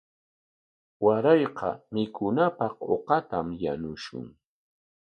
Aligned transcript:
Warayqa 1.05 1.69
mikunapaq 1.93 2.75
uqatam 2.93 3.47
yanushun. 3.63 4.25